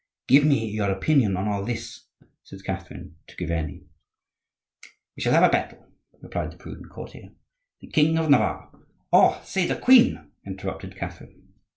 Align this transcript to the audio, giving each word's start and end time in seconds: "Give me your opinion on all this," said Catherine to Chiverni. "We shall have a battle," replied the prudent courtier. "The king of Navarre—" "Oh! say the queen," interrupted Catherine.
"Give 0.27 0.43
me 0.45 0.67
your 0.67 0.89
opinion 0.89 1.37
on 1.37 1.47
all 1.47 1.63
this," 1.63 2.07
said 2.43 2.63
Catherine 2.63 3.17
to 3.27 3.35
Chiverni. 3.35 3.83
"We 5.15 5.21
shall 5.21 5.31
have 5.33 5.43
a 5.43 5.49
battle," 5.49 5.89
replied 6.21 6.49
the 6.49 6.57
prudent 6.57 6.89
courtier. 6.89 7.33
"The 7.81 7.87
king 7.87 8.17
of 8.17 8.27
Navarre—" 8.31 8.71
"Oh! 9.13 9.39
say 9.45 9.67
the 9.67 9.75
queen," 9.75 10.31
interrupted 10.43 10.95
Catherine. 10.95 11.49